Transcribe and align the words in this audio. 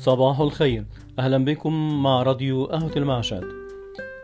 صباح 0.00 0.40
الخير. 0.40 0.84
أهلا 1.18 1.44
بكم 1.44 2.02
مع 2.02 2.22
راديو 2.22 2.64
قهوة 2.64 2.92
المعشد 2.96 3.44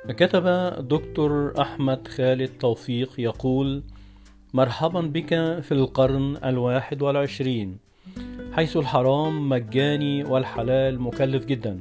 كتب 0.08 0.44
دكتور 0.88 1.52
أحمد 1.60 2.08
خالد 2.08 2.48
توفيق 2.48 3.10
يقول 3.18 3.82
مرحبا 4.54 5.00
بك 5.00 5.28
في 5.60 5.72
القرن 5.72 6.36
الواحد 6.44 7.02
والعشرين 7.02 7.78
حيث 8.52 8.76
الحرام 8.76 9.48
مجاني 9.48 10.24
والحلال 10.24 11.00
مكلف 11.00 11.44
جدا 11.44 11.80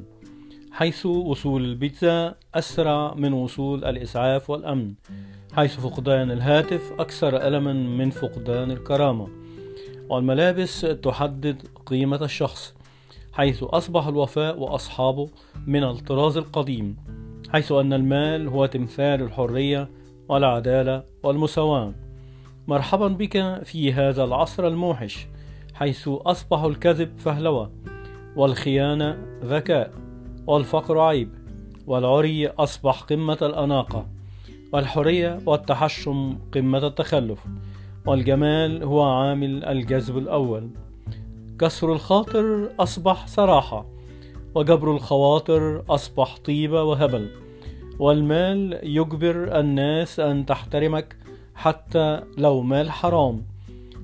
حيث 0.71 1.05
وصول 1.05 1.65
البيتزا 1.65 2.35
أسرع 2.55 3.13
من 3.13 3.33
وصول 3.33 3.85
الإسعاف 3.85 4.49
والأمن 4.49 4.93
حيث 5.53 5.79
فقدان 5.79 6.31
الهاتف 6.31 6.91
أكثر 6.99 7.47
ألما 7.47 7.73
من 7.73 8.09
فقدان 8.09 8.71
الكرامة 8.71 9.27
والملابس 10.09 10.81
تحدد 10.81 11.61
قيمة 11.85 12.23
الشخص 12.23 12.74
حيث 13.35 13.63
أصبح 13.63 14.07
الوفاء 14.07 14.59
وأصحابه 14.59 15.29
من 15.67 15.83
الطراز 15.83 16.37
القديم 16.37 16.97
حيث 17.49 17.71
أن 17.71 17.93
المال 17.93 18.47
هو 18.47 18.65
تمثال 18.65 19.21
الحرية 19.21 19.89
والعدالة 20.29 21.03
والمساواة. 21.23 21.93
مرحبا 22.67 23.07
بك 23.07 23.63
في 23.63 23.93
هذا 23.93 24.23
العصر 24.23 24.67
الموحش 24.67 25.27
حيث 25.73 26.07
أصبح 26.07 26.63
الكذب 26.63 27.17
فهلوة 27.17 27.71
والخيانة 28.35 29.17
ذكاء 29.43 29.91
والفقر 30.47 30.99
عيب 30.99 31.29
والعري 31.87 32.47
أصبح 32.47 33.01
قمة 33.01 33.37
الأناقة 33.41 34.07
والحرية 34.73 35.39
والتحشم 35.45 36.37
قمة 36.53 36.87
التخلف 36.87 37.45
والجمال 38.05 38.83
هو 38.83 39.03
عامل 39.03 39.65
الجذب 39.65 40.17
الأول. 40.17 40.69
كسر 41.59 41.93
الخاطر 41.93 42.69
أصبح 42.79 43.27
صراحة 43.27 43.85
وجبر 44.55 44.91
الخواطر 44.91 45.83
أصبح 45.89 46.37
طيبة 46.37 46.83
وهبل. 46.83 47.29
والمال 47.99 48.79
يجبر 48.83 49.59
الناس 49.59 50.19
أن 50.19 50.45
تحترمك 50.45 51.17
حتى 51.55 52.21
لو 52.37 52.61
مال 52.61 52.91
حرام. 52.91 53.45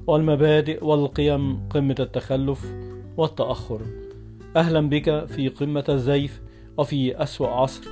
والمبادئ 0.08 0.86
والقيم 0.86 1.68
قمة 1.70 1.96
التخلف 2.00 2.74
والتأخر. 3.18 3.82
أهلا 4.56 4.90
بك 4.90 5.26
في 5.26 5.48
قمة 5.48 5.86
الزيف 5.90 6.42
وفي 6.78 7.24
أسوأ 7.24 7.48
عصر 7.48 7.84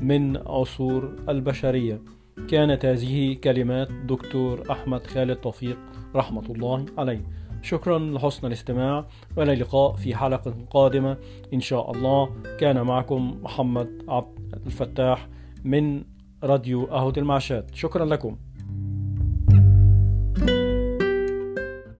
من 0.00 0.36
عصور 0.36 1.16
البشرية. 1.28 2.02
كانت 2.48 2.84
هذه 2.84 3.34
كلمات 3.34 3.88
دكتور 3.90 4.62
أحمد 4.70 5.06
خالد 5.06 5.36
توفيق 5.36 5.78
رحمة 6.14 6.44
الله 6.50 6.86
عليه. 6.98 7.22
شكرا 7.62 7.98
لحسن 7.98 8.46
الاستماع 8.46 9.06
وإلى 9.36 9.52
اللقاء 9.52 9.92
في 9.92 10.16
حلقة 10.16 10.54
قادمة. 10.70 11.16
إن 11.54 11.60
شاء 11.60 11.90
الله 11.90 12.30
كان 12.60 12.82
معكم 12.82 13.38
محمد 13.42 14.04
عبد 14.08 14.62
الفتاح 14.66 15.28
من 15.64 16.04
راديو 16.44 16.84
قهوة 16.84 17.12
المعشات 17.16 17.74
شكرا 17.74 18.04
لكم. 18.04 18.36